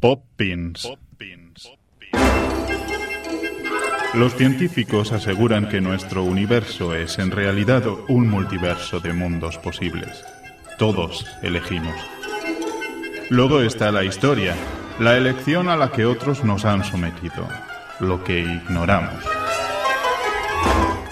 Poppins. 0.00 0.88
Los 4.14 4.34
científicos 4.34 5.12
aseguran 5.12 5.68
que 5.68 5.80
nuestro 5.80 6.24
universo 6.24 6.94
es 6.94 7.18
en 7.18 7.30
realidad 7.30 7.82
un 8.08 8.28
multiverso 8.28 9.00
de 9.00 9.12
mundos 9.12 9.58
posibles. 9.58 10.24
Todos 10.78 11.26
elegimos. 11.42 11.94
Luego 13.30 13.60
está 13.62 13.90
la 13.90 14.04
historia, 14.04 14.54
la 14.98 15.16
elección 15.16 15.68
a 15.68 15.76
la 15.76 15.90
que 15.90 16.06
otros 16.06 16.44
nos 16.44 16.64
han 16.64 16.84
sometido, 16.84 17.48
lo 18.00 18.22
que 18.22 18.40
ignoramos. 18.40 19.24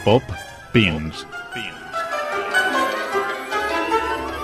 Pop 0.04 0.22
Pins. 0.72 1.26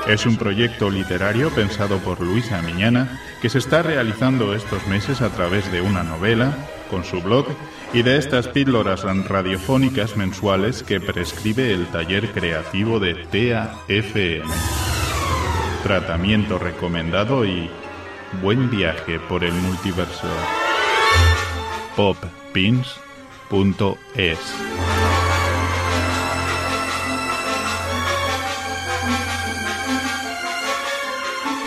Es 0.06 0.26
un 0.26 0.36
proyecto 0.36 0.90
literario 0.90 1.50
pensado 1.50 1.98
por 1.98 2.20
Luisa 2.20 2.62
Miñana 2.62 3.20
que 3.40 3.48
se 3.48 3.58
está 3.58 3.82
realizando 3.82 4.54
estos 4.54 4.86
meses 4.86 5.20
a 5.20 5.30
través 5.30 5.70
de 5.70 5.80
una 5.80 6.02
novela, 6.02 6.52
con 6.90 7.04
su 7.04 7.20
blog 7.22 7.46
y 7.92 8.02
de 8.02 8.16
estas 8.16 8.48
píldoras 8.48 9.02
radiofónicas 9.02 10.16
mensuales 10.16 10.82
que 10.82 11.00
prescribe 11.00 11.72
el 11.72 11.86
taller 11.86 12.32
creativo 12.32 12.98
de 12.98 13.14
TAFM. 13.14 14.50
Tratamiento 15.82 16.58
recomendado 16.58 17.44
y 17.44 17.70
buen 18.42 18.70
viaje 18.70 19.20
por 19.20 19.44
el 19.44 19.52
multiverso. 19.52 20.28
poppins.es 21.96 22.90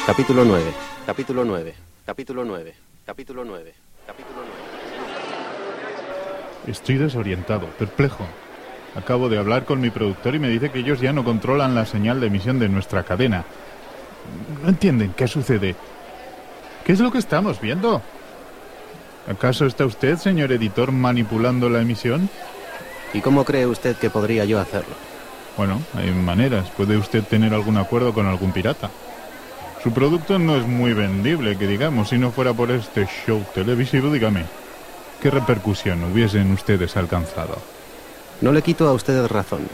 Capítulo 0.05 0.43
9. 0.43 0.65
Capítulo 1.05 1.45
9. 1.45 1.73
Capítulo 2.05 2.43
9. 2.43 2.73
Capítulo 3.05 3.45
9. 3.45 3.73
Capítulo 4.05 4.41
9. 6.65 6.71
Estoy 6.71 6.97
desorientado, 6.97 7.67
perplejo. 7.79 8.25
Acabo 8.97 9.29
de 9.29 9.37
hablar 9.37 9.63
con 9.63 9.79
mi 9.79 9.91
productor 9.91 10.35
y 10.35 10.39
me 10.39 10.49
dice 10.49 10.71
que 10.71 10.79
ellos 10.79 10.99
ya 10.99 11.13
no 11.13 11.23
controlan 11.23 11.73
la 11.73 11.85
señal 11.85 12.19
de 12.19 12.27
emisión 12.27 12.59
de 12.59 12.67
nuestra 12.67 13.03
cadena. 13.03 13.45
No 14.61 14.67
entienden 14.67 15.13
qué 15.15 15.25
sucede. 15.29 15.77
¿Qué 16.83 16.91
es 16.91 16.99
lo 16.99 17.09
que 17.09 17.19
estamos 17.19 17.61
viendo? 17.61 18.01
¿Acaso 19.29 19.65
está 19.65 19.85
usted, 19.85 20.17
señor 20.17 20.51
editor, 20.51 20.91
manipulando 20.91 21.69
la 21.69 21.79
emisión? 21.79 22.29
¿Y 23.13 23.21
cómo 23.21 23.45
cree 23.45 23.67
usted 23.67 23.95
que 23.95 24.09
podría 24.09 24.43
yo 24.43 24.59
hacerlo? 24.59 24.95
Bueno, 25.55 25.81
hay 25.93 26.11
maneras. 26.11 26.69
Puede 26.71 26.97
usted 26.97 27.23
tener 27.23 27.53
algún 27.53 27.77
acuerdo 27.77 28.13
con 28.13 28.25
algún 28.25 28.51
pirata. 28.51 28.91
Su 29.83 29.91
producto 29.91 30.39
no 30.39 30.55
es 30.55 30.65
muy 30.65 30.93
vendible, 30.93 31.57
que 31.57 31.67
digamos, 31.67 32.07
si 32.07 32.17
no 32.17 32.31
fuera 32.31 32.53
por 32.53 32.71
este 32.71 33.05
show 33.25 33.43
televisivo, 33.53 34.09
dígame, 34.09 34.45
¿qué 35.21 35.29
repercusión 35.29 36.01
hubiesen 36.05 36.53
ustedes 36.53 36.95
alcanzado? 36.95 37.57
No 38.39 38.53
le 38.53 38.61
quito 38.61 38.87
a 38.87 38.93
usted 38.93 39.27
razón, 39.27 39.67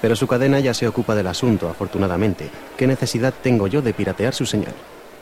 pero 0.00 0.14
su 0.14 0.28
cadena 0.28 0.60
ya 0.60 0.72
se 0.72 0.86
ocupa 0.86 1.16
del 1.16 1.26
asunto, 1.26 1.68
afortunadamente. 1.68 2.48
¿Qué 2.76 2.86
necesidad 2.86 3.34
tengo 3.42 3.66
yo 3.66 3.82
de 3.82 3.92
piratear 3.92 4.34
su 4.34 4.46
señal? 4.46 4.72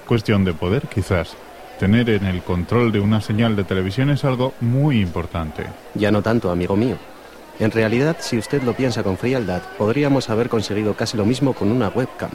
Cuestión 0.06 0.44
de 0.44 0.52
poder, 0.52 0.88
quizás. 0.88 1.34
Tener 1.78 2.10
en 2.10 2.26
el 2.26 2.42
control 2.42 2.92
de 2.92 3.00
una 3.00 3.22
señal 3.22 3.56
de 3.56 3.64
televisión 3.64 4.10
es 4.10 4.24
algo 4.24 4.52
muy 4.60 5.00
importante. 5.00 5.64
Ya 5.94 6.10
no 6.10 6.20
tanto, 6.20 6.50
amigo 6.50 6.76
mío. 6.76 6.96
En 7.60 7.70
realidad, 7.70 8.18
si 8.20 8.36
usted 8.36 8.62
lo 8.62 8.74
piensa 8.74 9.02
con 9.02 9.16
frialdad, 9.16 9.62
podríamos 9.78 10.28
haber 10.28 10.50
conseguido 10.50 10.92
casi 10.94 11.16
lo 11.16 11.24
mismo 11.24 11.54
con 11.54 11.72
una 11.72 11.88
webcam. 11.88 12.30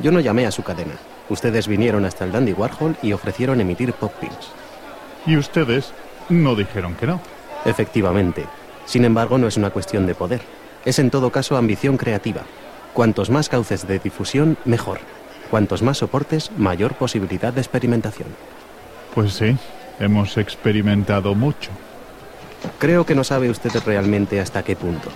Yo 0.00 0.10
no 0.10 0.20
llamé 0.20 0.46
a 0.46 0.50
su 0.50 0.62
cadena. 0.62 0.94
Ustedes 1.28 1.68
vinieron 1.68 2.04
hasta 2.04 2.24
el 2.24 2.32
Dandy 2.32 2.52
Warhol 2.52 2.96
y 3.02 3.12
ofrecieron 3.12 3.60
emitir 3.60 3.92
pop 3.92 4.12
pins. 4.20 4.50
Y 5.26 5.36
ustedes 5.36 5.92
no 6.28 6.54
dijeron 6.54 6.94
que 6.94 7.06
no. 7.06 7.20
Efectivamente. 7.64 8.46
Sin 8.84 9.04
embargo, 9.04 9.38
no 9.38 9.46
es 9.46 9.56
una 9.56 9.70
cuestión 9.70 10.06
de 10.06 10.14
poder. 10.14 10.42
Es 10.84 10.98
en 10.98 11.10
todo 11.10 11.30
caso 11.30 11.56
ambición 11.56 11.96
creativa. 11.96 12.42
Cuantos 12.92 13.30
más 13.30 13.48
cauces 13.48 13.86
de 13.86 13.98
difusión, 13.98 14.58
mejor. 14.64 14.98
Cuantos 15.50 15.82
más 15.82 15.98
soportes, 15.98 16.50
mayor 16.56 16.94
posibilidad 16.94 17.52
de 17.52 17.60
experimentación. 17.60 18.28
Pues 19.14 19.34
sí, 19.34 19.56
hemos 20.00 20.36
experimentado 20.38 21.34
mucho. 21.34 21.70
Creo 22.78 23.06
que 23.06 23.14
no 23.14 23.24
sabe 23.24 23.50
usted 23.50 23.70
realmente 23.84 24.40
hasta 24.40 24.62
qué 24.62 24.76
punto. 24.76 25.10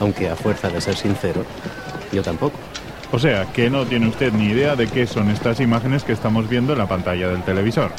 Aunque 0.00 0.28
a 0.28 0.36
fuerza 0.36 0.68
de 0.68 0.80
ser 0.80 0.96
sincero, 0.96 1.44
yo 2.12 2.22
tampoco. 2.22 2.58
O 3.10 3.18
sea, 3.18 3.46
que 3.52 3.70
no 3.70 3.86
tiene 3.86 4.08
usted 4.08 4.32
ni 4.32 4.48
idea 4.48 4.76
de 4.76 4.86
qué 4.86 5.06
son 5.06 5.30
estas 5.30 5.60
imágenes 5.60 6.04
que 6.04 6.12
estamos 6.12 6.48
viendo 6.48 6.74
en 6.74 6.78
la 6.78 6.88
pantalla 6.88 7.28
del 7.28 7.42
televisor. 7.42 7.90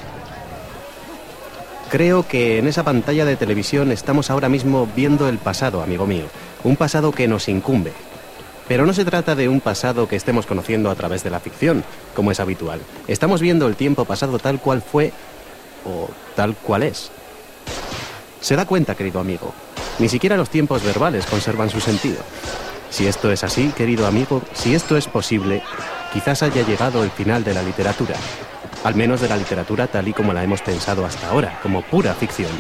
Creo 1.90 2.28
que 2.28 2.60
en 2.60 2.68
esa 2.68 2.84
pantalla 2.84 3.26
de 3.26 3.36
televisión 3.36 3.92
estamos 3.92 4.30
ahora 4.30 4.50
mismo 4.50 4.88
viendo 4.96 5.28
el 5.28 5.40
pasado, 5.40 5.82
amigo 5.82 6.06
mío. 6.06 6.26
Un 6.64 6.76
pasado 6.76 7.12
que 7.12 7.28
nos 7.28 7.50
incumbe. 7.50 7.92
Pero 8.68 8.86
no 8.86 8.94
se 8.94 9.04
trata 9.04 9.34
de 9.34 9.50
un 9.50 9.62
pasado 9.62 10.08
que 10.08 10.16
estemos 10.16 10.46
conociendo 10.46 10.92
a 10.92 10.96
través 10.96 11.24
de 11.24 11.32
la 11.32 11.40
ficción, 11.40 11.84
como 12.16 12.32
es 12.32 12.40
habitual. 12.40 12.80
Estamos 13.08 13.42
viendo 13.42 13.66
el 13.66 13.76
tiempo 13.76 14.06
pasado 14.06 14.38
tal 14.38 14.60
cual 14.60 14.84
fue 14.84 15.12
o 15.84 16.08
tal 16.36 16.56
cual 16.56 16.84
es. 16.84 17.10
Se 18.42 18.56
da 18.56 18.68
cuenta, 18.68 18.94
querido 18.94 19.20
amigo. 19.20 19.52
Ni 19.98 20.08
siquiera 20.08 20.38
los 20.38 20.52
tiempos 20.52 20.84
verbales 20.84 21.26
conservan 21.26 21.72
su 21.72 21.80
sentido. 21.80 22.20
Si 22.90 23.08
esto 23.08 23.32
es 23.32 23.44
así, 23.44 23.72
querido 23.76 24.08
amigo, 24.08 24.42
si 24.54 24.76
esto 24.76 24.98
es 24.98 25.08
posible, 25.08 25.62
quizás 26.14 26.44
haya 26.44 26.66
llegado 26.66 27.04
el 27.04 27.12
final 27.12 27.44
de 27.44 27.54
la 27.54 27.64
literatura. 27.64 28.16
Al 28.84 28.96
menos 28.96 29.22
de 29.22 29.30
la 29.30 29.38
literatura 29.38 29.88
tal 29.88 30.08
y 30.08 30.14
como 30.14 30.34
la 30.34 30.44
hemos 30.44 30.62
pensado 30.62 31.06
hasta 31.06 31.30
ahora, 31.30 31.60
como 31.62 31.82
pura 31.82 32.14
ficción. 32.14 32.52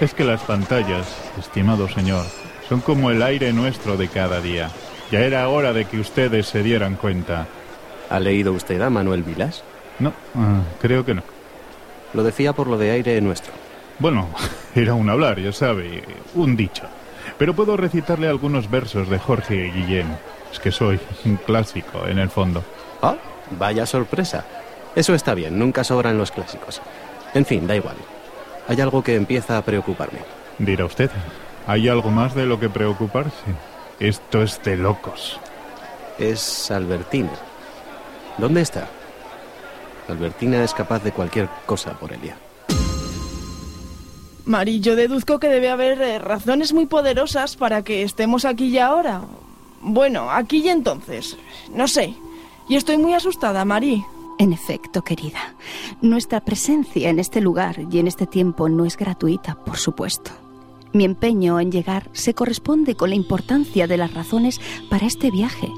Es 0.00 0.14
que 0.14 0.24
las 0.24 0.42
pantallas, 0.42 1.06
estimado 1.38 1.88
señor, 1.88 2.26
son 2.68 2.80
como 2.80 3.10
el 3.10 3.22
aire 3.22 3.52
nuestro 3.52 3.96
de 3.96 4.08
cada 4.08 4.40
día. 4.40 4.70
Ya 5.10 5.20
era 5.20 5.48
hora 5.48 5.72
de 5.72 5.86
que 5.86 5.98
ustedes 5.98 6.46
se 6.46 6.62
dieran 6.62 6.96
cuenta. 6.96 7.46
¿Ha 8.10 8.20
leído 8.20 8.52
usted 8.52 8.80
a 8.82 8.90
Manuel 8.90 9.22
Vilas? 9.22 9.64
No, 9.98 10.12
ah, 10.34 10.60
creo 10.80 11.04
que 11.04 11.14
no. 11.14 11.22
Lo 12.12 12.22
decía 12.22 12.52
por 12.52 12.66
lo 12.66 12.76
de 12.76 12.90
aire 12.90 13.20
nuestro. 13.20 13.52
Bueno, 13.98 14.28
era 14.74 14.94
un 14.94 15.08
hablar, 15.08 15.40
ya 15.40 15.52
sabe, 15.52 16.04
un 16.34 16.56
dicho. 16.56 16.84
Pero 17.36 17.54
puedo 17.54 17.76
recitarle 17.76 18.28
algunos 18.28 18.70
versos 18.70 19.08
de 19.08 19.18
Jorge 19.18 19.70
Guillén. 19.74 20.06
Es 20.52 20.58
que 20.58 20.72
soy 20.72 20.98
un 21.24 21.36
clásico, 21.36 22.06
en 22.06 22.18
el 22.18 22.30
fondo. 22.30 22.62
Ah, 23.02 23.16
vaya 23.58 23.86
sorpresa. 23.86 24.44
Eso 24.94 25.14
está 25.14 25.34
bien, 25.34 25.58
nunca 25.58 25.84
sobran 25.84 26.18
los 26.18 26.30
clásicos. 26.30 26.80
En 27.34 27.44
fin, 27.44 27.66
da 27.66 27.76
igual. 27.76 27.96
Hay 28.68 28.80
algo 28.80 29.02
que 29.02 29.14
empieza 29.14 29.58
a 29.58 29.62
preocuparme. 29.62 30.20
Dirá 30.58 30.84
usted, 30.84 31.10
¿hay 31.66 31.88
algo 31.88 32.10
más 32.10 32.34
de 32.34 32.46
lo 32.46 32.58
que 32.58 32.68
preocuparse? 32.68 33.54
Esto 34.00 34.42
es 34.42 34.62
de 34.62 34.76
locos. 34.76 35.38
Es 36.18 36.70
Albertina. 36.70 37.30
¿Dónde 38.38 38.62
está? 38.62 38.88
Albertina 40.08 40.64
es 40.64 40.72
capaz 40.72 41.02
de 41.02 41.12
cualquier 41.12 41.48
cosa 41.66 41.92
por 41.92 42.12
Elia. 42.12 42.36
Mari, 44.48 44.80
yo 44.80 44.96
deduzco 44.96 45.38
que 45.38 45.50
debe 45.50 45.68
haber 45.68 46.00
eh, 46.00 46.18
razones 46.18 46.72
muy 46.72 46.86
poderosas 46.86 47.54
para 47.54 47.84
que 47.84 48.02
estemos 48.02 48.46
aquí 48.46 48.68
y 48.68 48.78
ahora. 48.78 49.20
Bueno, 49.82 50.30
aquí 50.30 50.62
y 50.64 50.70
entonces. 50.70 51.36
No 51.74 51.86
sé. 51.86 52.14
Y 52.66 52.76
estoy 52.76 52.96
muy 52.96 53.12
asustada, 53.12 53.66
Mari. 53.66 54.02
En 54.38 54.54
efecto, 54.54 55.02
querida, 55.02 55.54
nuestra 56.00 56.40
presencia 56.40 57.10
en 57.10 57.18
este 57.18 57.42
lugar 57.42 57.76
y 57.90 57.98
en 57.98 58.06
este 58.06 58.26
tiempo 58.26 58.70
no 58.70 58.86
es 58.86 58.96
gratuita, 58.96 59.54
por 59.66 59.76
supuesto. 59.76 60.30
Mi 60.94 61.04
empeño 61.04 61.60
en 61.60 61.70
llegar 61.70 62.08
se 62.12 62.32
corresponde 62.32 62.94
con 62.94 63.10
la 63.10 63.16
importancia 63.16 63.86
de 63.86 63.98
las 63.98 64.14
razones 64.14 64.62
para 64.88 65.06
este 65.06 65.30
viaje. 65.30 65.70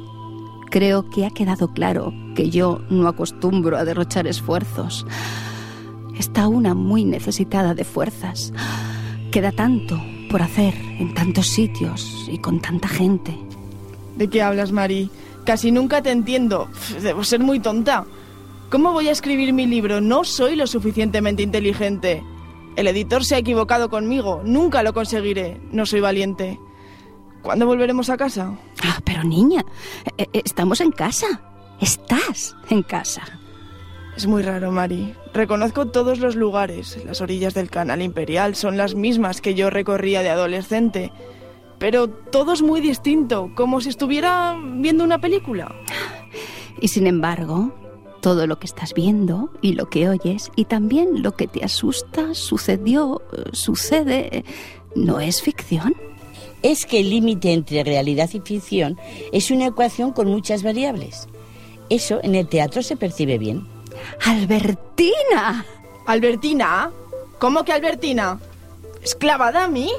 Creo 0.70 1.10
que 1.10 1.26
ha 1.26 1.30
quedado 1.30 1.72
claro 1.72 2.12
que 2.36 2.50
yo 2.50 2.82
no 2.88 3.08
acostumbro 3.08 3.76
a 3.76 3.84
derrochar 3.84 4.28
esfuerzos. 4.28 5.04
Está 6.20 6.48
una 6.48 6.74
muy 6.74 7.06
necesitada 7.06 7.72
de 7.72 7.82
fuerzas. 7.82 8.52
Queda 9.32 9.52
tanto 9.52 9.98
por 10.30 10.42
hacer 10.42 10.74
en 10.74 11.14
tantos 11.14 11.46
sitios 11.46 12.28
y 12.30 12.36
con 12.36 12.60
tanta 12.60 12.88
gente. 12.88 13.38
¿De 14.16 14.28
qué 14.28 14.42
hablas, 14.42 14.70
Mari? 14.70 15.08
Casi 15.46 15.72
nunca 15.72 16.02
te 16.02 16.10
entiendo. 16.10 16.68
Debo 17.00 17.24
ser 17.24 17.40
muy 17.40 17.58
tonta. 17.58 18.04
¿Cómo 18.70 18.92
voy 18.92 19.08
a 19.08 19.12
escribir 19.12 19.54
mi 19.54 19.64
libro? 19.64 20.02
No 20.02 20.24
soy 20.24 20.56
lo 20.56 20.66
suficientemente 20.66 21.42
inteligente. 21.42 22.22
El 22.76 22.88
editor 22.88 23.24
se 23.24 23.36
ha 23.36 23.38
equivocado 23.38 23.88
conmigo. 23.88 24.42
Nunca 24.44 24.82
lo 24.82 24.92
conseguiré. 24.92 25.58
No 25.72 25.86
soy 25.86 26.00
valiente. 26.00 26.60
¿Cuándo 27.40 27.64
volveremos 27.64 28.10
a 28.10 28.18
casa? 28.18 28.58
Ah, 28.84 29.00
pero 29.06 29.24
niña, 29.24 29.64
eh, 30.18 30.26
eh, 30.34 30.42
estamos 30.44 30.82
en 30.82 30.90
casa. 30.90 31.40
Estás 31.80 32.54
en 32.68 32.82
casa. 32.82 33.22
Es 34.20 34.26
muy 34.26 34.42
raro, 34.42 34.70
Mari. 34.70 35.14
Reconozco 35.32 35.86
todos 35.86 36.18
los 36.18 36.36
lugares. 36.36 37.02
Las 37.06 37.22
orillas 37.22 37.54
del 37.54 37.70
canal 37.70 38.02
imperial 38.02 38.54
son 38.54 38.76
las 38.76 38.94
mismas 38.94 39.40
que 39.40 39.54
yo 39.54 39.70
recorría 39.70 40.20
de 40.20 40.28
adolescente. 40.28 41.10
Pero 41.78 42.10
todo 42.10 42.52
es 42.52 42.60
muy 42.60 42.82
distinto, 42.82 43.50
como 43.54 43.80
si 43.80 43.88
estuviera 43.88 44.60
viendo 44.62 45.04
una 45.04 45.22
película. 45.22 45.74
Y 46.82 46.88
sin 46.88 47.06
embargo, 47.06 47.72
Todo 48.20 48.46
lo 48.46 48.58
que 48.58 48.66
estás 48.66 48.92
viendo 48.92 49.50
y 49.62 49.72
lo 49.72 49.88
que 49.88 50.06
oyes 50.06 50.50
y 50.54 50.66
también 50.66 51.22
lo 51.22 51.32
que 51.32 51.48
te 51.48 51.64
asusta, 51.64 52.34
sucedió, 52.34 53.22
sucede, 53.52 54.44
¿no 54.94 55.20
es 55.20 55.40
ficción? 55.40 55.94
Es 56.62 56.84
que 56.84 57.00
el 57.00 57.08
límite 57.08 57.54
entre 57.54 57.82
realidad 57.84 58.28
y 58.34 58.40
ficción 58.40 58.98
es 59.32 59.50
una 59.50 59.68
ecuación 59.68 60.12
con 60.12 60.28
muchas 60.28 60.62
variables. 60.62 61.26
Eso 61.88 62.20
en 62.22 62.34
el 62.34 62.46
teatro 62.48 62.82
se 62.82 62.98
percibe 62.98 63.38
bien. 63.38 63.79
¡Albertina! 64.24 65.64
¿Albertina? 66.06 66.90
¿Cómo 67.38 67.64
que 67.64 67.72
Albertina? 67.72 68.38
¿Esclavada 69.02 69.64
a 69.64 69.68
mí? 69.68 69.90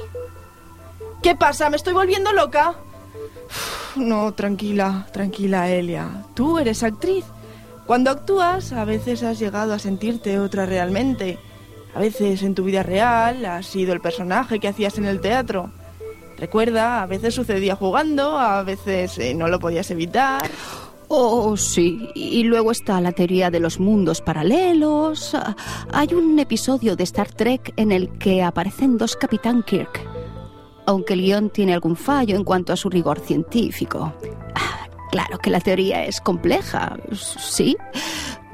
¿Qué 1.22 1.34
pasa? 1.34 1.70
¿Me 1.70 1.76
estoy 1.76 1.92
volviendo 1.92 2.32
loca? 2.32 2.74
No, 3.96 4.32
tranquila, 4.32 5.06
tranquila, 5.12 5.70
Elia. 5.70 6.24
Tú 6.34 6.58
eres 6.58 6.82
actriz. 6.82 7.24
Cuando 7.86 8.10
actúas, 8.10 8.72
a 8.72 8.84
veces 8.84 9.22
has 9.22 9.38
llegado 9.38 9.74
a 9.74 9.78
sentirte 9.78 10.38
otra 10.38 10.66
realmente. 10.66 11.38
A 11.94 11.98
veces 11.98 12.42
en 12.42 12.54
tu 12.54 12.64
vida 12.64 12.82
real 12.82 13.44
has 13.44 13.66
sido 13.66 13.92
el 13.92 14.00
personaje 14.00 14.60
que 14.60 14.68
hacías 14.68 14.98
en 14.98 15.04
el 15.04 15.20
teatro. 15.20 15.70
Recuerda, 16.38 17.02
a 17.02 17.06
veces 17.06 17.34
sucedía 17.34 17.76
jugando, 17.76 18.38
a 18.38 18.62
veces 18.62 19.18
eh, 19.18 19.34
no 19.34 19.48
lo 19.48 19.60
podías 19.60 19.90
evitar. 19.90 20.50
Oh, 21.14 21.58
sí. 21.58 22.08
Y 22.14 22.42
luego 22.44 22.70
está 22.72 22.98
la 23.02 23.12
teoría 23.12 23.50
de 23.50 23.60
los 23.60 23.78
mundos 23.78 24.22
paralelos. 24.22 25.36
Hay 25.92 26.14
un 26.14 26.38
episodio 26.38 26.96
de 26.96 27.04
Star 27.04 27.30
Trek 27.30 27.74
en 27.76 27.92
el 27.92 28.08
que 28.18 28.42
aparecen 28.42 28.96
dos 28.96 29.14
Capitán 29.16 29.62
Kirk. 29.62 30.00
Aunque 30.86 31.12
el 31.12 31.20
guion 31.20 31.50
tiene 31.50 31.74
algún 31.74 31.96
fallo 31.96 32.34
en 32.34 32.44
cuanto 32.44 32.72
a 32.72 32.76
su 32.76 32.88
rigor 32.88 33.20
científico. 33.20 34.14
Ah, 34.54 34.88
Claro 35.10 35.36
que 35.36 35.50
la 35.50 35.60
teoría 35.60 36.06
es 36.06 36.22
compleja, 36.22 36.96
sí, 37.12 37.76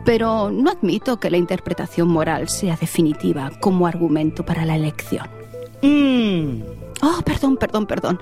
pero 0.05 0.51
no 0.51 0.73
admito 0.73 1.21
que 1.21 1.31
la 1.31 1.37
interpretación 1.37 2.09
moral 2.09 2.49
sea 2.49 2.75
definitiva 2.77 3.53
como 3.61 3.87
argumento 3.87 4.45
para 4.45 4.65
la 4.65 4.75
elección. 4.75 5.29
Mm, 5.83 6.63
Oh, 7.03 7.23
perdón, 7.25 7.57
perdón, 7.57 7.87
perdón. 7.87 8.21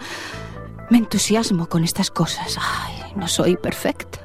Me 0.90 0.98
entusiasmo 0.98 1.66
con 1.70 1.82
estas 1.84 2.10
cosas. 2.10 2.58
Ay, 2.60 3.12
no 3.16 3.26
soy 3.26 3.56
perfecta. 3.56 4.20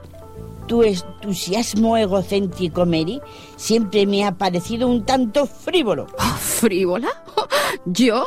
Tu 0.71 0.83
entusiasmo 0.83 1.97
egocéntrico, 1.97 2.85
Mary, 2.85 3.19
siempre 3.57 4.05
me 4.05 4.23
ha 4.23 4.31
parecido 4.31 4.87
un 4.87 5.05
tanto 5.05 5.45
frívolo. 5.45 6.07
Oh, 6.17 6.37
¿Frívola? 6.39 7.09
¿Yo? 7.85 8.25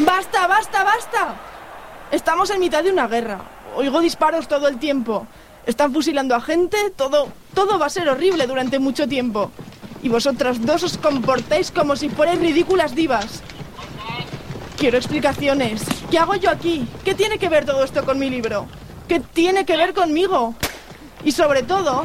¡Basta, 0.00 0.48
basta, 0.48 0.82
basta! 0.82 1.36
Estamos 2.10 2.50
en 2.50 2.58
mitad 2.58 2.82
de 2.82 2.90
una 2.90 3.06
guerra. 3.06 3.40
Oigo 3.76 4.00
disparos 4.00 4.48
todo 4.48 4.66
el 4.66 4.80
tiempo. 4.80 5.28
Están 5.64 5.92
fusilando 5.92 6.34
a 6.34 6.40
gente. 6.40 6.76
Todo, 6.96 7.28
todo 7.54 7.78
va 7.78 7.86
a 7.86 7.90
ser 7.90 8.08
horrible 8.08 8.48
durante 8.48 8.80
mucho 8.80 9.06
tiempo. 9.06 9.52
Y 10.02 10.08
vosotras 10.08 10.66
dos 10.66 10.82
os 10.82 10.98
comportáis 10.98 11.70
como 11.70 11.94
si 11.94 12.08
fuerais 12.08 12.40
ridículas 12.40 12.96
divas. 12.96 13.44
Quiero 14.76 14.98
explicaciones. 14.98 15.84
¿Qué 16.10 16.18
hago 16.18 16.34
yo 16.34 16.50
aquí? 16.50 16.84
¿Qué 17.04 17.14
tiene 17.14 17.38
que 17.38 17.48
ver 17.48 17.64
todo 17.64 17.84
esto 17.84 18.04
con 18.04 18.18
mi 18.18 18.28
libro? 18.28 18.66
¿Qué 19.06 19.20
tiene 19.20 19.64
que 19.64 19.76
ver 19.76 19.94
conmigo? 19.94 20.56
Y 21.24 21.32
sobre 21.32 21.62
todo, 21.62 22.04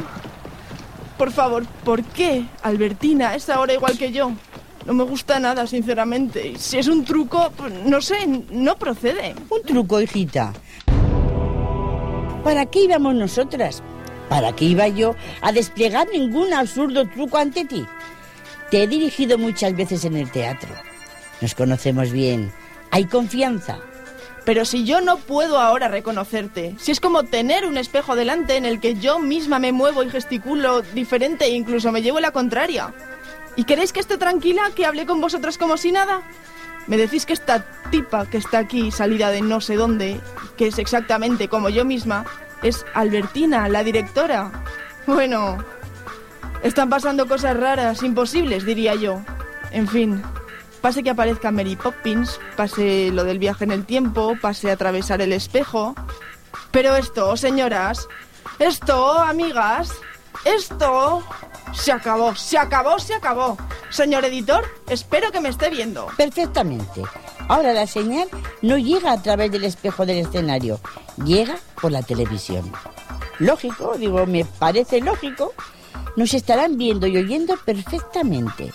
por 1.16 1.32
favor, 1.32 1.66
¿por 1.84 2.04
qué 2.04 2.44
Albertina 2.62 3.34
es 3.34 3.48
ahora 3.48 3.74
igual 3.74 3.98
que 3.98 4.12
yo? 4.12 4.32
No 4.86 4.94
me 4.94 5.04
gusta 5.04 5.38
nada, 5.38 5.66
sinceramente. 5.66 6.54
Si 6.56 6.78
es 6.78 6.88
un 6.88 7.04
truco, 7.04 7.52
pues, 7.56 7.72
no 7.84 8.00
sé, 8.00 8.26
no 8.50 8.76
procede. 8.76 9.34
Un 9.50 9.62
truco, 9.62 10.00
hijita. 10.00 10.52
¿Para 12.42 12.64
qué 12.66 12.84
íbamos 12.84 13.14
nosotras? 13.14 13.82
¿Para 14.28 14.54
qué 14.54 14.66
iba 14.66 14.88
yo 14.88 15.14
a 15.42 15.52
desplegar 15.52 16.08
ningún 16.10 16.54
absurdo 16.54 17.06
truco 17.08 17.36
ante 17.36 17.64
ti? 17.64 17.84
Te 18.70 18.82
he 18.82 18.86
dirigido 18.86 19.36
muchas 19.36 19.74
veces 19.74 20.04
en 20.04 20.16
el 20.16 20.30
teatro. 20.30 20.70
Nos 21.40 21.54
conocemos 21.54 22.12
bien. 22.12 22.52
Hay 22.90 23.04
confianza. 23.04 23.78
Pero 24.48 24.64
si 24.64 24.84
yo 24.84 25.02
no 25.02 25.18
puedo 25.18 25.60
ahora 25.60 25.88
reconocerte, 25.88 26.74
si 26.78 26.90
es 26.90 27.00
como 27.00 27.24
tener 27.24 27.66
un 27.66 27.76
espejo 27.76 28.16
delante 28.16 28.56
en 28.56 28.64
el 28.64 28.80
que 28.80 28.94
yo 28.94 29.18
misma 29.18 29.58
me 29.58 29.72
muevo 29.72 30.02
y 30.02 30.08
gesticulo 30.08 30.80
diferente 30.80 31.44
e 31.44 31.50
incluso 31.50 31.92
me 31.92 32.00
llevo 32.00 32.18
la 32.18 32.30
contraria. 32.30 32.94
¿Y 33.56 33.64
queréis 33.64 33.92
que 33.92 34.00
esté 34.00 34.16
tranquila, 34.16 34.70
que 34.74 34.86
hable 34.86 35.04
con 35.04 35.20
vosotras 35.20 35.58
como 35.58 35.76
si 35.76 35.92
nada? 35.92 36.22
Me 36.86 36.96
decís 36.96 37.26
que 37.26 37.34
esta 37.34 37.62
tipa 37.90 38.24
que 38.24 38.38
está 38.38 38.60
aquí, 38.60 38.90
salida 38.90 39.28
de 39.28 39.42
no 39.42 39.60
sé 39.60 39.74
dónde, 39.74 40.18
que 40.56 40.68
es 40.68 40.78
exactamente 40.78 41.48
como 41.48 41.68
yo 41.68 41.84
misma, 41.84 42.24
es 42.62 42.86
Albertina, 42.94 43.68
la 43.68 43.84
directora. 43.84 44.64
Bueno, 45.06 45.58
están 46.62 46.88
pasando 46.88 47.28
cosas 47.28 47.54
raras, 47.54 48.02
imposibles, 48.02 48.64
diría 48.64 48.94
yo. 48.94 49.20
En 49.72 49.86
fin, 49.86 50.22
pase 50.80 51.02
que 51.02 51.10
aparezca 51.10 51.50
Mary 51.50 51.76
Poppins, 51.76 52.40
pase 52.56 53.10
lo 53.12 53.24
del 53.24 53.38
viaje 53.38 53.64
en 53.64 53.72
el 53.72 53.84
tiempo, 53.84 54.36
pase 54.40 54.70
atravesar 54.70 55.20
el 55.20 55.32
espejo. 55.32 55.94
Pero 56.70 56.96
esto, 56.96 57.36
señoras, 57.36 58.08
esto, 58.58 59.18
amigas, 59.18 59.92
esto 60.44 61.22
se 61.72 61.92
acabó, 61.92 62.34
se 62.34 62.58
acabó, 62.58 62.98
se 62.98 63.14
acabó. 63.14 63.56
Señor 63.90 64.24
editor, 64.24 64.64
espero 64.88 65.30
que 65.32 65.40
me 65.40 65.48
esté 65.48 65.70
viendo. 65.70 66.08
Perfectamente. 66.16 67.02
Ahora 67.48 67.72
la 67.72 67.86
señal 67.86 68.28
no 68.60 68.76
llega 68.76 69.12
a 69.12 69.22
través 69.22 69.50
del 69.50 69.64
espejo 69.64 70.04
del 70.04 70.18
escenario, 70.18 70.80
llega 71.24 71.56
por 71.80 71.92
la 71.92 72.02
televisión. 72.02 72.70
Lógico, 73.38 73.96
digo, 73.96 74.26
me 74.26 74.44
parece 74.44 75.00
lógico. 75.00 75.54
Nos 76.16 76.34
estarán 76.34 76.76
viendo 76.76 77.06
y 77.06 77.16
oyendo 77.16 77.56
perfectamente. 77.64 78.72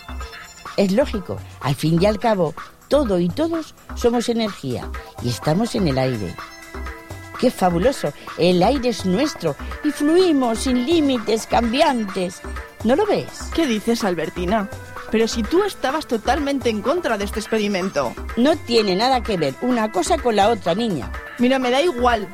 Es 0.76 0.92
lógico, 0.92 1.38
al 1.60 1.74
fin 1.74 2.02
y 2.02 2.06
al 2.06 2.18
cabo, 2.18 2.54
todo 2.88 3.18
y 3.18 3.28
todos 3.28 3.74
somos 3.94 4.28
energía 4.28 4.90
y 5.22 5.28
estamos 5.28 5.74
en 5.74 5.88
el 5.88 5.98
aire. 5.98 6.34
¡Qué 7.38 7.50
fabuloso! 7.50 8.12
El 8.38 8.62
aire 8.62 8.88
es 8.88 9.04
nuestro 9.04 9.56
y 9.84 9.90
fluimos 9.90 10.60
sin 10.60 10.86
límites 10.86 11.46
cambiantes. 11.46 12.40
¿No 12.84 12.96
lo 12.96 13.06
ves? 13.06 13.50
¿Qué 13.54 13.66
dices, 13.66 14.04
Albertina? 14.04 14.68
Pero 15.10 15.28
si 15.28 15.42
tú 15.42 15.62
estabas 15.62 16.06
totalmente 16.06 16.70
en 16.70 16.82
contra 16.82 17.18
de 17.18 17.24
este 17.24 17.40
experimento. 17.40 18.14
No 18.36 18.56
tiene 18.56 18.96
nada 18.96 19.22
que 19.22 19.36
ver 19.36 19.54
una 19.62 19.92
cosa 19.92 20.18
con 20.18 20.36
la 20.36 20.48
otra, 20.48 20.74
niña. 20.74 21.10
Mira, 21.38 21.58
me 21.58 21.70
da 21.70 21.80
igual. 21.82 22.28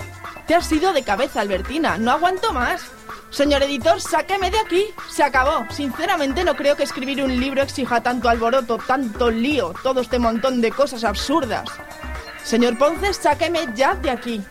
Te 0.47 0.55
has 0.55 0.71
ido 0.73 0.93
de 0.93 1.03
cabeza, 1.03 1.41
Albertina. 1.41 1.99
No 1.99 2.13
aguanto 2.13 2.53
más. 2.53 2.83
Señor 3.31 3.63
editor, 3.63 4.01
sáqueme 4.01 4.51
de 4.51 4.59
aquí. 4.59 4.87
Se 5.09 5.23
acabó. 5.23 5.65
Sinceramente 5.71 6.45
no 6.45 6.57
creo 6.57 6.77
que 6.77 6.83
escribir 6.83 7.23
un 7.23 7.39
libro 7.39 7.63
exija 7.63 8.03
tanto 8.03 8.29
alboroto, 8.29 8.79
tanto 8.79 9.31
lío, 9.31 9.73
todo 9.83 10.01
este 10.01 10.19
montón 10.19 10.61
de 10.61 10.73
cosas 10.73 11.05
absurdas. 11.05 11.69
Señor 12.43 12.77
Ponce, 12.77 13.15
sáqueme 13.15 13.69
ya 13.75 13.95
de 13.95 14.11
aquí. 14.11 14.43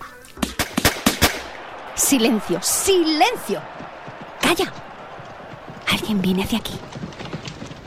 Silencio, 1.95 2.61
silencio. 2.61 3.61
Calla. 4.41 4.71
Alguien 5.91 6.21
viene 6.21 6.43
hacia 6.43 6.59
aquí. 6.59 6.77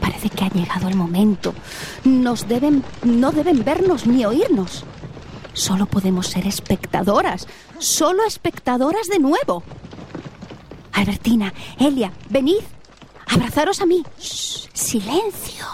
Parece 0.01 0.29
que 0.29 0.45
ha 0.45 0.51
llegado 0.51 0.89
el 0.89 0.97
momento. 0.97 1.55
Nos 2.05 2.47
deben, 2.47 2.85
no 3.03 3.33
deben 3.33 3.65
vernos 3.65 4.07
ni 4.07 4.27
oírnos. 4.27 4.85
Solo 5.55 5.87
podemos 5.87 6.27
ser 6.27 6.47
espectadoras. 6.47 7.47
Solo 7.79 8.25
espectadoras 8.25 9.07
de 9.07 9.19
nuevo. 9.19 9.63
Albertina, 10.93 11.53
Elia, 11.79 12.13
venid. 12.29 12.63
Abrazaros 13.27 13.81
a 13.81 13.87
mí. 13.87 14.03
Shh, 14.19 14.69
silencio. 14.73 15.67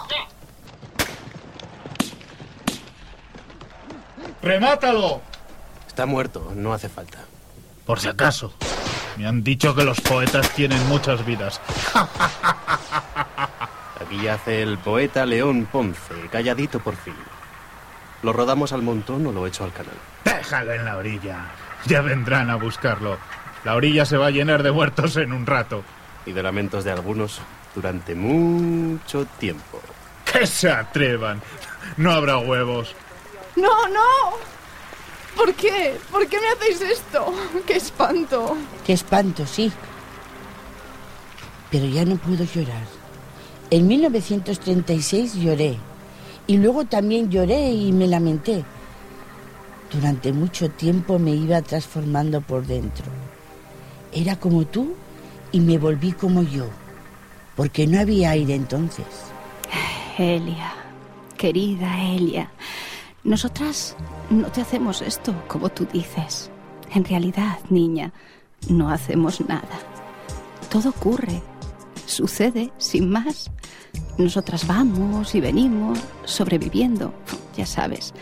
¡Remátalo! 4.41 5.21
Está 5.87 6.05
muerto, 6.05 6.53
no 6.55 6.73
hace 6.73 6.87
falta. 6.87 7.19
Por 7.85 7.99
si 7.99 8.07
acaso. 8.07 8.53
Me 9.17 9.27
han 9.27 9.43
dicho 9.43 9.75
que 9.75 9.83
los 9.83 9.99
poetas 9.99 10.49
tienen 10.51 10.87
muchas 10.87 11.25
vidas. 11.25 11.59
Aquí 13.99 14.21
yace 14.23 14.61
el 14.61 14.77
poeta 14.77 15.25
León 15.25 15.67
Ponce, 15.69 16.13
calladito 16.31 16.79
por 16.79 16.95
fin. 16.95 17.15
¿Lo 18.23 18.31
rodamos 18.31 18.71
al 18.71 18.81
montón 18.81 19.27
o 19.27 19.31
lo 19.31 19.45
echo 19.45 19.65
al 19.65 19.73
canal? 19.73 19.95
Déjalo 20.23 20.73
en 20.73 20.85
la 20.85 20.97
orilla. 20.97 21.51
Ya 21.85 22.01
vendrán 22.01 22.49
a 22.49 22.55
buscarlo. 22.55 23.17
La 23.63 23.75
orilla 23.75 24.05
se 24.05 24.17
va 24.17 24.27
a 24.27 24.31
llenar 24.31 24.63
de 24.63 24.71
muertos 24.71 25.17
en 25.17 25.33
un 25.33 25.45
rato. 25.45 25.83
Y 26.25 26.31
de 26.31 26.43
lamentos 26.43 26.83
de 26.83 26.91
algunos 26.91 27.41
durante 27.75 28.15
mucho 28.15 29.25
tiempo. 29.39 29.79
¡Que 30.31 30.45
se 30.45 30.69
atrevan! 30.69 31.41
No 31.97 32.11
habrá 32.11 32.37
huevos. 32.37 32.95
No, 33.55 33.87
no. 33.87 34.37
¿Por 35.35 35.53
qué? 35.53 35.97
¿Por 36.11 36.27
qué 36.27 36.39
me 36.39 36.49
hacéis 36.49 36.81
esto? 36.81 37.33
¡Qué 37.67 37.77
espanto! 37.77 38.57
Qué 38.85 38.93
espanto, 38.93 39.45
sí. 39.45 39.71
Pero 41.71 41.85
ya 41.85 42.05
no 42.05 42.15
puedo 42.17 42.43
llorar. 42.43 42.83
En 43.69 43.87
1936 43.87 45.35
lloré. 45.35 45.77
Y 46.47 46.57
luego 46.57 46.85
también 46.85 47.29
lloré 47.29 47.71
y 47.71 47.91
me 47.91 48.07
lamenté. 48.07 48.63
Durante 49.91 50.33
mucho 50.33 50.69
tiempo 50.69 51.19
me 51.19 51.31
iba 51.31 51.61
transformando 51.61 52.41
por 52.41 52.65
dentro. 52.65 53.05
Era 54.11 54.37
como 54.37 54.65
tú 54.65 54.95
y 55.51 55.59
me 55.59 55.77
volví 55.77 56.11
como 56.11 56.43
yo, 56.43 56.65
porque 57.55 57.87
no 57.87 57.99
había 57.99 58.31
aire 58.31 58.55
entonces. 58.55 59.05
Elia, 60.17 60.73
querida 61.37 62.01
Elia, 62.01 62.51
nosotras 63.23 63.95
no 64.29 64.47
te 64.51 64.61
hacemos 64.61 65.01
esto 65.01 65.33
como 65.47 65.69
tú 65.69 65.85
dices. 65.91 66.49
En 66.93 67.05
realidad, 67.05 67.59
niña, 67.69 68.11
no 68.67 68.89
hacemos 68.89 69.39
nada. 69.41 69.79
Todo 70.69 70.89
ocurre, 70.89 71.41
sucede 72.05 72.71
sin 72.77 73.09
más. 73.09 73.51
Nosotras 74.17 74.67
vamos 74.67 75.33
y 75.35 75.41
venimos, 75.41 75.99
sobreviviendo, 76.25 77.13
ya 77.55 77.65
sabes. 77.65 78.13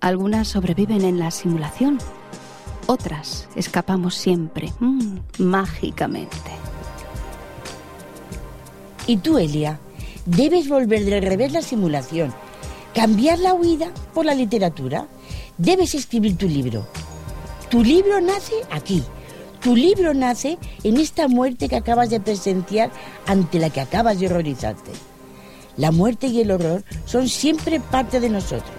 Algunas 0.00 0.48
sobreviven 0.48 1.02
en 1.02 1.18
la 1.18 1.30
simulación, 1.30 1.98
otras 2.86 3.48
escapamos 3.56 4.14
siempre, 4.14 4.72
mm, 4.80 5.18
mágicamente. 5.38 6.50
Y 9.06 9.18
tú, 9.18 9.38
Elia, 9.38 9.78
debes 10.24 10.68
volver 10.68 11.04
del 11.04 11.22
revés 11.22 11.52
la 11.52 11.62
simulación, 11.62 12.34
cambiar 12.94 13.38
la 13.38 13.54
huida 13.54 13.90
por 14.14 14.24
la 14.24 14.34
literatura. 14.34 15.06
Debes 15.58 15.94
escribir 15.94 16.36
tu 16.36 16.48
libro. 16.48 16.86
Tu 17.70 17.82
libro 17.82 18.20
nace 18.20 18.54
aquí. 18.70 19.02
Tu 19.60 19.74
libro 19.74 20.14
nace 20.14 20.58
en 20.84 20.98
esta 20.98 21.28
muerte 21.28 21.68
que 21.68 21.76
acabas 21.76 22.10
de 22.10 22.20
presenciar 22.20 22.90
ante 23.26 23.58
la 23.58 23.70
que 23.70 23.80
acabas 23.80 24.20
de 24.20 24.26
horrorizarte. 24.26 24.92
La 25.76 25.90
muerte 25.90 26.26
y 26.28 26.40
el 26.40 26.50
horror 26.50 26.84
son 27.04 27.28
siempre 27.28 27.80
parte 27.80 28.20
de 28.20 28.30
nosotros. 28.30 28.76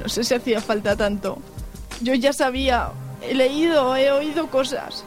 No 0.00 0.08
sé 0.08 0.24
si 0.24 0.34
hacía 0.34 0.60
falta 0.60 0.96
tanto. 0.96 1.38
Yo 2.00 2.14
ya 2.14 2.32
sabía, 2.32 2.92
he 3.22 3.34
leído, 3.34 3.96
he 3.96 4.10
oído 4.10 4.48
cosas. 4.48 5.04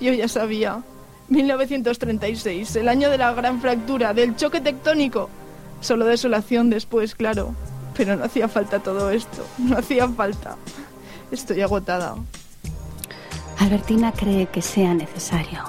Yo 0.00 0.12
ya 0.12 0.28
sabía. 0.28 0.82
1936, 1.28 2.76
el 2.76 2.88
año 2.88 3.08
de 3.08 3.18
la 3.18 3.32
gran 3.32 3.60
fractura, 3.60 4.12
del 4.12 4.36
choque 4.36 4.60
tectónico. 4.60 5.30
Solo 5.80 6.04
desolación 6.04 6.68
después, 6.70 7.14
claro. 7.14 7.54
Pero 7.96 8.16
no 8.16 8.24
hacía 8.24 8.48
falta 8.48 8.80
todo 8.80 9.10
esto. 9.10 9.46
No 9.58 9.78
hacía 9.78 10.08
falta. 10.08 10.56
Estoy 11.30 11.62
agotada. 11.62 12.16
Albertina 13.58 14.12
cree 14.12 14.46
que 14.46 14.62
sea 14.62 14.94
necesario. 14.94 15.64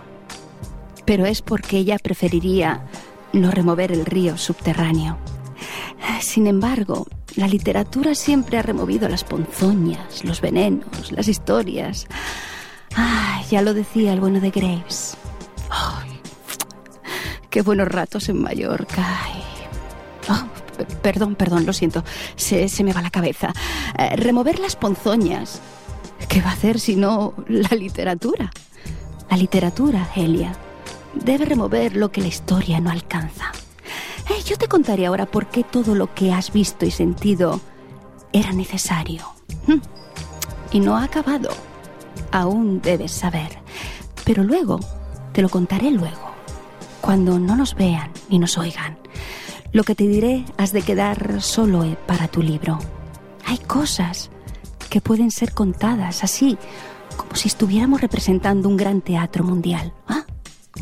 Pero 1.06 1.26
es 1.26 1.42
porque 1.42 1.78
ella 1.78 1.98
preferiría 2.00 2.82
no 3.34 3.52
remover 3.52 3.92
el 3.92 4.06
río 4.06 4.38
subterráneo. 4.38 5.18
Sin 6.22 6.48
embargo, 6.48 7.08
la 7.36 7.48
literatura 7.48 8.14
siempre 8.16 8.58
ha 8.58 8.62
removido 8.62 9.10
las 9.10 9.24
ponzoñas, 9.24 10.24
los 10.24 10.42
venenos, 10.42 11.12
las 11.12 11.28
historias. 11.28 12.08
ya 13.50 13.62
lo 13.62 13.74
decía 13.74 14.14
el 14.14 14.20
bueno 14.20 14.40
de 14.40 14.52
Graves. 14.52 15.18
qué 17.50 17.62
buenos 17.62 17.88
ratos 17.88 18.30
en 18.30 18.42
Mallorca. 18.42 19.06
Oh, 20.30 20.44
perdón, 21.02 21.36
perdón, 21.36 21.66
lo 21.66 21.74
siento. 21.74 22.04
Se, 22.36 22.68
me 22.84 22.94
va 22.94 23.02
la 23.02 23.12
cabeza. 23.12 23.54
Eh, 23.98 24.16
remover 24.16 24.60
las 24.60 24.76
ponzoñas. 24.76 25.62
¿Qué 26.30 26.42
va 26.42 26.50
a 26.50 26.54
hacer 26.54 26.80
si 26.80 26.96
no 26.96 27.34
la 27.48 27.76
literatura? 27.76 28.52
La 29.30 29.38
literatura, 29.38 30.10
Elia, 30.16 30.54
debe 31.14 31.46
remover 31.46 31.96
lo 31.96 32.12
que 32.12 32.22
la 32.22 32.28
historia 32.28 32.80
no 32.80 32.92
alcanza. 32.92 33.52
Yo 34.46 34.58
te 34.58 34.68
contaré 34.68 35.06
ahora 35.06 35.26
por 35.26 35.48
qué 35.48 35.64
todo 35.64 35.96
lo 35.96 36.14
que 36.14 36.34
has 36.34 36.52
visto 36.52 36.86
y 36.86 36.92
sentido 36.92 37.62
era 38.34 38.52
necesario. 38.52 39.24
Hm. 39.68 39.82
Y 40.72 40.80
no 40.80 40.98
ha 40.98 41.04
acabado. 41.04 41.50
Aún 42.32 42.82
debes 42.82 43.12
saber. 43.12 43.60
Pero 44.26 44.44
luego, 44.44 44.80
te 45.34 45.42
lo 45.42 45.50
contaré 45.50 45.92
luego, 45.92 46.32
cuando 47.02 47.40
no 47.40 47.56
nos 47.56 47.76
vean 47.76 48.12
ni 48.30 48.40
nos 48.40 48.58
oigan. 48.58 48.98
Lo 49.72 49.84
que 49.84 49.96
te 49.96 50.08
diré 50.08 50.46
has 50.58 50.72
de 50.72 50.82
quedar 50.82 51.42
solo 51.42 51.84
eh, 51.84 51.98
para 52.06 52.28
tu 52.28 52.42
libro. 52.42 52.80
Hay 53.46 53.58
cosas 53.58 54.30
que 54.90 55.02
pueden 55.02 55.32
ser 55.32 55.54
contadas 55.54 56.24
así, 56.24 56.58
como 57.18 57.36
si 57.36 57.48
estuviéramos 57.48 58.02
representando 58.02 58.70
un 58.70 58.78
gran 58.78 59.02
teatro 59.02 59.44
mundial. 59.44 59.94
Ah, 60.08 60.26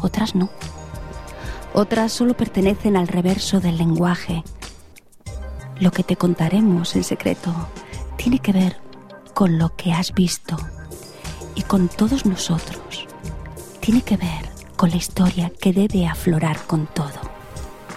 otras 0.02 0.36
no. 0.36 0.50
Otras 1.74 2.12
solo 2.12 2.34
pertenecen 2.34 2.98
al 2.98 3.08
reverso 3.08 3.60
del 3.60 3.78
lenguaje. 3.78 4.44
Lo 5.80 5.92
que 5.92 6.04
te 6.04 6.18
contaremos 6.18 6.96
en 6.96 7.04
secreto 7.04 7.54
tiene 8.18 8.40
que 8.40 8.52
ver 8.52 8.78
con 9.34 9.58
lo 9.58 9.76
que 9.76 9.94
has 9.94 10.14
visto 10.14 10.58
y 11.56 11.64
con 11.64 11.88
todos 11.88 12.26
nosotros. 12.26 13.08
Tiene 13.80 14.02
que 14.02 14.18
ver 14.18 14.50
con 14.76 14.90
la 14.90 14.98
historia 14.98 15.52
que 15.60 15.72
debe 15.72 16.08
aflorar 16.08 16.58
con 16.68 16.88
todo. 16.88 17.32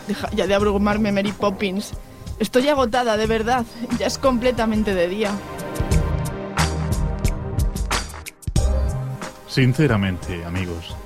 Deja 0.07 0.31
ya 0.31 0.47
de 0.47 0.54
abrumarme, 0.54 1.12
Mary 1.12 1.33
Poppins. 1.33 1.93
Estoy 2.38 2.69
agotada, 2.69 3.16
de 3.16 3.26
verdad. 3.26 3.64
Ya 3.99 4.07
es 4.07 4.19
completamente 4.19 4.95
de 4.95 5.09
día. 5.09 5.31
Sinceramente, 9.49 10.45
amigos, 10.45 10.97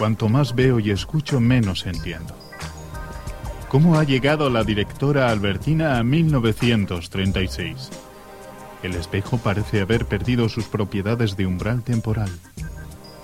Cuanto 0.00 0.30
más 0.30 0.54
veo 0.54 0.80
y 0.80 0.90
escucho, 0.90 1.40
menos 1.40 1.84
entiendo. 1.84 2.34
¿Cómo 3.68 3.98
ha 3.98 4.04
llegado 4.04 4.48
la 4.48 4.64
directora 4.64 5.28
Albertina 5.28 5.98
a 5.98 6.02
1936? 6.02 7.90
El 8.82 8.94
espejo 8.94 9.36
parece 9.36 9.82
haber 9.82 10.06
perdido 10.06 10.48
sus 10.48 10.64
propiedades 10.64 11.36
de 11.36 11.44
umbral 11.44 11.82
temporal. 11.82 12.30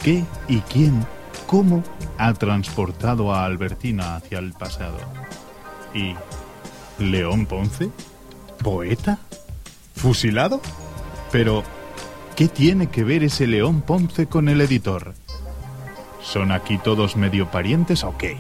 ¿Qué 0.02 0.23
y 0.49 0.61
quién, 0.61 1.06
cómo 1.47 1.83
ha 2.18 2.35
transportado 2.35 3.33
a 3.33 3.47
Albertina 3.47 4.16
hacia 4.16 4.38
el 4.38 4.52
pasado? 4.52 4.99
¿Y 5.95 6.14
León 7.02 7.47
Ponce? 7.47 7.88
¿Poeta? 8.62 9.18
¿Fusilado? 9.95 10.61
Pero, 11.33 11.64
¿qué 12.37 12.49
tiene 12.49 12.88
que 12.88 13.02
ver 13.02 13.25
ese 13.25 13.47
León 13.47 13.80
Ponce 13.80 14.26
con 14.26 14.50
el 14.50 14.61
editor? 14.61 15.14
¿Son 16.26 16.50
aquí 16.50 16.76
todos 16.76 17.16
medio 17.16 17.47
parientes 17.52 18.02
o 18.02 18.18
qué? 18.18 18.37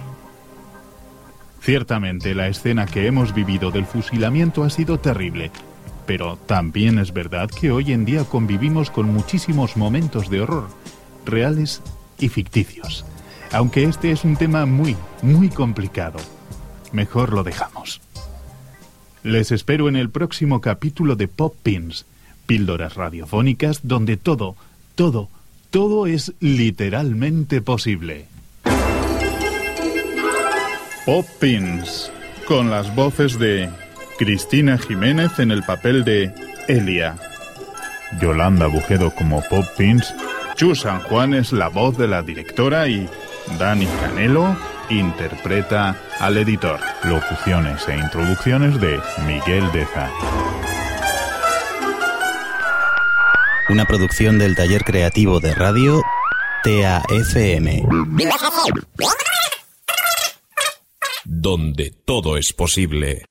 Ciertamente 1.60 2.34
la 2.34 2.48
escena 2.48 2.84
que 2.84 3.06
hemos 3.06 3.32
vivido 3.32 3.70
del 3.70 3.86
fusilamiento 3.86 4.64
ha 4.64 4.70
sido 4.70 4.98
terrible, 4.98 5.52
pero 6.04 6.36
también 6.36 6.98
es 6.98 7.12
verdad 7.12 7.48
que 7.48 7.70
hoy 7.70 7.92
en 7.92 8.04
día 8.04 8.24
convivimos 8.24 8.90
con 8.90 9.12
muchísimos 9.12 9.76
momentos 9.76 10.28
de 10.30 10.40
horror, 10.40 10.66
reales 11.24 11.80
y 12.18 12.28
ficticios. 12.28 13.04
Aunque 13.52 13.84
este 13.84 14.10
es 14.10 14.24
un 14.24 14.36
tema 14.36 14.66
muy, 14.66 14.96
muy 15.22 15.48
complicado. 15.48 16.18
Mejor 16.90 17.32
lo 17.32 17.44
dejamos. 17.44 18.00
Les 19.22 19.52
espero 19.52 19.88
en 19.88 19.94
el 19.94 20.10
próximo 20.10 20.60
capítulo 20.60 21.14
de 21.14 21.28
Pop 21.28 21.54
Pins, 21.62 22.04
píldoras 22.46 22.96
radiofónicas 22.96 23.86
donde 23.86 24.16
todo, 24.16 24.56
todo, 24.96 25.28
todo 25.76 26.06
es 26.06 26.32
literalmente 26.40 27.60
posible. 27.60 28.24
Pop 31.04 31.26
Pins, 31.38 32.10
con 32.48 32.70
las 32.70 32.94
voces 32.94 33.38
de 33.38 33.68
Cristina 34.16 34.78
Jiménez 34.78 35.38
en 35.38 35.50
el 35.50 35.62
papel 35.64 36.02
de 36.02 36.32
Elia, 36.66 37.16
Yolanda 38.22 38.68
Bujedo 38.68 39.10
como 39.10 39.42
Pop 39.50 39.66
Pins, 39.76 40.14
Chu 40.54 40.74
San 40.74 41.00
Juan 41.00 41.34
es 41.34 41.52
la 41.52 41.68
voz 41.68 41.98
de 41.98 42.08
la 42.08 42.22
directora 42.22 42.88
y 42.88 43.06
Dani 43.58 43.84
Canelo 44.00 44.56
interpreta 44.88 45.94
al 46.20 46.38
editor. 46.38 46.80
Locuciones 47.04 47.86
e 47.86 47.98
introducciones 47.98 48.80
de 48.80 48.98
Miguel 49.26 49.70
Deza. 49.72 50.10
Una 53.68 53.84
producción 53.84 54.38
del 54.38 54.54
taller 54.54 54.84
creativo 54.84 55.40
de 55.40 55.52
radio 55.52 56.00
TAFM. 56.62 57.84
Donde 61.24 61.90
todo 61.90 62.36
es 62.36 62.52
posible. 62.52 63.24